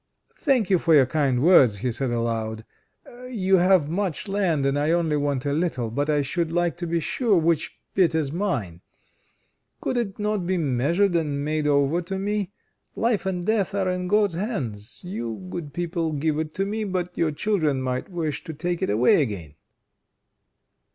"Thank 0.37 0.71
you 0.71 0.79
for 0.79 0.95
your 0.95 1.05
kind 1.05 1.43
words," 1.43 1.77
he 1.77 1.91
said 1.91 2.09
aloud. 2.09 2.65
"You 3.29 3.57
have 3.57 3.87
much 3.87 4.27
land, 4.27 4.65
and 4.65 4.79
I 4.79 4.89
only 4.89 5.15
want 5.15 5.45
a 5.45 5.53
little. 5.53 5.91
But 5.91 6.09
I 6.09 6.23
should 6.23 6.51
like 6.51 6.75
to 6.77 6.87
be 6.87 6.99
sure 6.99 7.37
which 7.37 7.77
bit 7.93 8.15
is 8.15 8.31
mine. 8.31 8.81
Could 9.79 9.97
it 9.97 10.17
not 10.17 10.47
be 10.47 10.57
measured 10.57 11.15
and 11.15 11.45
made 11.45 11.67
over 11.67 12.01
to 12.01 12.17
me? 12.17 12.51
Life 12.95 13.27
and 13.27 13.45
death 13.45 13.75
are 13.75 13.91
in 13.91 14.07
God's 14.07 14.33
hands. 14.33 15.01
You 15.03 15.45
good 15.51 15.71
people 15.71 16.13
give 16.13 16.39
it 16.39 16.55
to 16.55 16.65
me, 16.65 16.83
but 16.83 17.15
your 17.15 17.31
children 17.31 17.79
might 17.83 18.09
wish 18.09 18.43
to 18.45 18.55
take 18.55 18.81
it 18.81 18.89
away 18.89 19.21
again." 19.21 19.53